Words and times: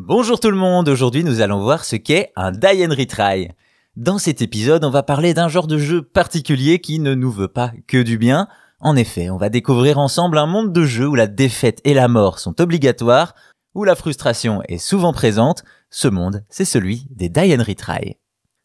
Bonjour 0.00 0.38
tout 0.38 0.52
le 0.52 0.56
monde, 0.56 0.88
aujourd'hui 0.88 1.24
nous 1.24 1.40
allons 1.40 1.60
voir 1.60 1.84
ce 1.84 1.96
qu'est 1.96 2.30
un 2.36 2.52
die 2.52 2.86
and 2.86 2.94
retry. 2.96 3.48
Dans 3.96 4.18
cet 4.18 4.40
épisode, 4.42 4.84
on 4.84 4.90
va 4.90 5.02
parler 5.02 5.34
d'un 5.34 5.48
genre 5.48 5.66
de 5.66 5.76
jeu 5.76 6.02
particulier 6.02 6.78
qui 6.78 7.00
ne 7.00 7.16
nous 7.16 7.32
veut 7.32 7.48
pas 7.48 7.72
que 7.88 8.00
du 8.00 8.16
bien. 8.16 8.46
En 8.78 8.94
effet, 8.94 9.28
on 9.28 9.38
va 9.38 9.48
découvrir 9.48 9.98
ensemble 9.98 10.38
un 10.38 10.46
monde 10.46 10.72
de 10.72 10.84
jeu 10.84 11.08
où 11.08 11.16
la 11.16 11.26
défaite 11.26 11.80
et 11.82 11.94
la 11.94 12.06
mort 12.06 12.38
sont 12.38 12.60
obligatoires, 12.60 13.34
où 13.74 13.82
la 13.82 13.96
frustration 13.96 14.62
est 14.68 14.78
souvent 14.78 15.12
présente. 15.12 15.64
Ce 15.90 16.06
monde, 16.06 16.44
c'est 16.48 16.64
celui 16.64 17.08
des 17.10 17.28
die 17.28 17.56
and 17.58 17.64
retry. 17.64 18.18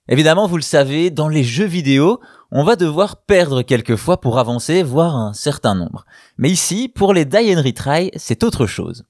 Évidemment, 0.09 0.45
vous 0.45 0.57
le 0.57 0.61
savez, 0.61 1.09
dans 1.09 1.29
les 1.29 1.43
jeux 1.43 1.65
vidéo, 1.65 2.19
on 2.51 2.63
va 2.63 2.75
devoir 2.75 3.23
perdre 3.23 3.63
quelquefois 3.63 4.21
pour 4.21 4.37
avancer, 4.37 4.83
voire 4.83 5.15
un 5.15 5.33
certain 5.33 5.73
nombre. 5.73 6.05
Mais 6.37 6.51
ici, 6.51 6.89
pour 6.89 7.11
les 7.11 7.25
die 7.25 7.55
and 7.55 7.63
retry, 7.63 8.11
c'est 8.17 8.43
autre 8.43 8.67
chose. 8.67 9.03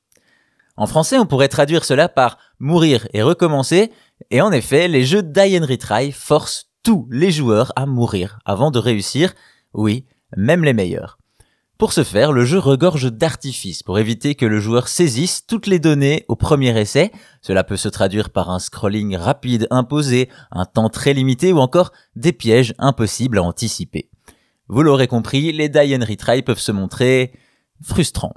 En 0.76 0.88
français, 0.88 1.20
on 1.20 1.26
pourrait 1.26 1.50
traduire 1.50 1.86
cela 1.86 2.10
par 2.10 2.38
mourir 2.60 3.08
et 3.14 3.22
recommencer, 3.22 3.92
et 4.32 4.42
en 4.42 4.52
effet, 4.52 4.88
les 4.88 5.06
jeux 5.06 5.22
Die 5.22 5.58
and 5.60 5.66
Retry 5.66 6.12
forcent 6.12 6.70
tous 6.82 7.08
les 7.12 7.32
joueurs 7.32 7.72
à 7.76 7.86
mourir 7.86 8.40
avant 8.46 8.72
de 8.72 8.80
réussir, 8.80 9.34
oui, 9.74 10.06
même 10.36 10.64
les 10.64 10.74
meilleurs. 10.74 11.18
Pour 11.78 11.92
ce 11.92 12.04
faire, 12.04 12.32
le 12.32 12.46
jeu 12.46 12.60
regorge 12.60 13.12
d'artifices 13.12 13.84
pour 13.84 14.00
éviter 14.00 14.36
que 14.36 14.46
le 14.46 14.60
joueur 14.60 14.88
saisisse 14.88 15.46
toutes 15.46 15.68
les 15.68 15.80
données 15.80 16.24
au 16.28 16.36
premier 16.36 16.80
essai. 16.80 17.12
Cela 17.42 17.64
peut 17.64 17.78
se 17.78 17.90
traduire 17.90 18.30
par 18.30 18.50
un 18.50 18.60
scrolling 18.60 19.18
rapide 19.18 19.68
imposé, 19.70 20.30
un 20.52 20.66
temps 20.66 20.90
très 20.90 21.14
limité 21.14 21.52
ou 21.52 21.58
encore 21.58 21.92
des 22.16 22.32
pièges 22.32 22.74
impossibles 22.78 23.40
à 23.40 23.44
anticiper. 23.44 24.10
Vous 24.70 24.82
l'aurez 24.82 25.08
compris, 25.08 25.52
les 25.52 25.68
die 25.68 25.96
and 25.96 26.06
retry 26.08 26.42
peuvent 26.42 26.60
se 26.60 26.72
montrer 26.72 27.34
frustrants. 27.82 28.34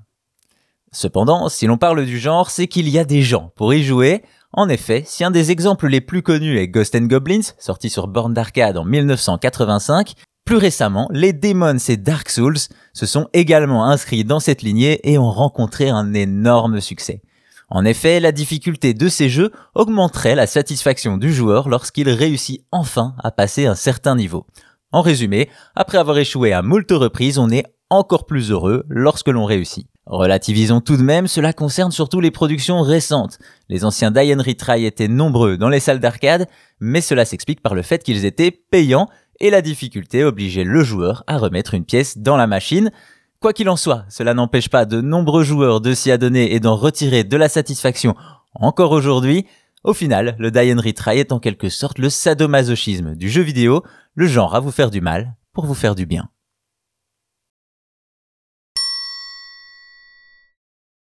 Cependant, 0.93 1.49
si 1.49 1.67
l'on 1.67 1.79
parle 1.79 2.05
du 2.07 2.19
genre, 2.19 2.51
c'est 2.51 2.69
qu'il 2.69 2.89
y 2.89 2.99
a 2.99 3.05
des 3.05 3.23
gens 3.23 3.53
pour 3.57 3.75
y 3.75 3.83
jouer. 3.83 4.23
En 4.53 4.69
effet, 4.69 5.03
si 5.07 5.25
un 5.25 5.31
des 5.31 5.51
exemples 5.51 5.89
les 5.89 6.01
plus 6.01 6.23
connus 6.23 6.59
est 6.59 6.69
Ghost 6.69 6.95
and 6.95 7.07
Goblins, 7.07 7.53
sorti 7.59 7.91
sur 7.91 8.09
borne 8.09 8.33
d'arcade 8.33 8.79
en 8.79 8.85
1985, 8.85 10.15
plus 10.47 10.57
récemment, 10.57 11.09
les 11.11 11.33
Demons 11.33 11.77
et 11.89 11.97
Dark 11.97 12.31
Souls 12.31 12.57
se 12.95 13.05
sont 13.05 13.29
également 13.33 13.85
inscrits 13.85 14.25
dans 14.25 14.39
cette 14.39 14.63
lignée 14.63 15.01
et 15.03 15.19
ont 15.19 15.31
rencontré 15.33 15.91
un 15.91 16.15
énorme 16.15 16.81
succès. 16.81 17.21
En 17.69 17.85
effet, 17.85 18.21
la 18.21 18.31
difficulté 18.31 18.95
de 18.95 19.09
ces 19.09 19.29
jeux 19.29 19.51
augmenterait 19.75 20.37
la 20.37 20.47
satisfaction 20.47 21.17
du 21.17 21.33
joueur 21.33 21.69
lorsqu'il 21.69 22.09
réussit 22.09 22.65
enfin 22.71 23.17
à 23.25 23.33
passer 23.33 23.67
un 23.67 23.75
certain 23.75 24.15
niveau. 24.15 24.47
En 24.93 25.03
résumé, 25.03 25.51
après 25.75 25.99
avoir 25.99 26.17
échoué 26.17 26.53
à 26.53 26.63
moult 26.63 26.91
reprises, 26.93 27.39
on 27.39 27.51
est 27.51 27.67
encore 27.91 28.25
plus 28.25 28.53
heureux 28.53 28.85
lorsque 28.89 29.29
l'on 29.29 29.45
réussit. 29.45 29.89
Relativisons 30.07 30.81
tout 30.81 30.97
de 30.97 31.03
même, 31.03 31.27
cela 31.27 31.53
concerne 31.53 31.91
surtout 31.91 32.21
les 32.21 32.31
productions 32.31 32.81
récentes. 32.81 33.41
Les 33.69 33.85
anciens 33.85 34.13
Die 34.13 34.33
and 34.33 34.43
Retry 34.43 34.85
étaient 34.85 35.09
nombreux 35.09 35.57
dans 35.57 35.69
les 35.69 35.81
salles 35.81 35.99
d'arcade, 35.99 36.47
mais 36.79 37.01
cela 37.01 37.25
s'explique 37.25 37.61
par 37.61 37.75
le 37.75 37.83
fait 37.83 38.05
qu'ils 38.05 38.25
étaient 38.25 38.53
payants 38.53 39.09
et 39.41 39.51
la 39.51 39.63
difficulté 39.63 40.23
obligeait 40.23 40.63
le 40.63 40.85
joueur 40.85 41.25
à 41.27 41.39
remettre 41.39 41.75
une 41.75 41.85
pièce 41.85 42.19
dans 42.19 42.37
la 42.37 42.47
machine. 42.47 42.93
Quoi 43.41 43.53
qu'il 43.53 43.69
en 43.69 43.77
soit, 43.77 44.05
cela 44.09 44.33
n'empêche 44.33 44.69
pas 44.69 44.85
de 44.85 45.01
nombreux 45.01 45.43
joueurs 45.43 45.81
de 45.81 45.93
s'y 45.93 46.13
adonner 46.13 46.55
et 46.55 46.61
d'en 46.61 46.77
retirer 46.77 47.25
de 47.25 47.37
la 47.37 47.49
satisfaction 47.49 48.15
encore 48.55 48.93
aujourd'hui. 48.93 49.45
Au 49.83 49.93
final, 49.93 50.37
le 50.39 50.53
Die 50.53 50.73
and 50.73 50.81
Retry 50.81 51.19
est 51.19 51.33
en 51.33 51.41
quelque 51.41 51.69
sorte 51.69 51.99
le 51.99 52.11
sadomasochisme 52.11 53.17
du 53.17 53.29
jeu 53.29 53.43
vidéo, 53.43 53.83
le 54.15 54.27
genre 54.29 54.55
à 54.55 54.61
vous 54.61 54.71
faire 54.71 54.91
du 54.91 55.01
mal 55.01 55.35
pour 55.53 55.67
vous 55.67 55.75
faire 55.75 55.97
du 55.97 56.07
bien. 56.07 56.29